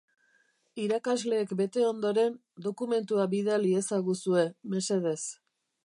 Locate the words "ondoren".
1.89-2.39